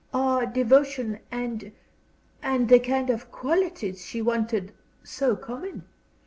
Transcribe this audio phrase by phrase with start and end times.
[0.15, 1.73] Are devotion, and
[2.41, 5.83] and the kind of qualities she wanted, so common?